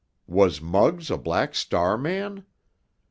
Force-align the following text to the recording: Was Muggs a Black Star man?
Was 0.25 0.59
Muggs 0.59 1.11
a 1.11 1.17
Black 1.19 1.53
Star 1.53 1.95
man? 1.95 2.43